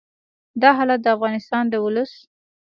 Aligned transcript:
دا 0.61 0.69
حالت 0.77 0.99
د 1.03 1.07
افغانستان 1.15 1.63
د 1.69 1.75
ولس 1.85 2.11